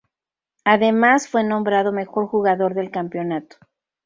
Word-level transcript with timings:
Además 0.65 1.27
fue 1.27 1.43
nombrado 1.43 1.91
mejor 1.91 2.25
jugador 2.25 2.73
del 2.73 2.89
campeonato. 2.89 3.57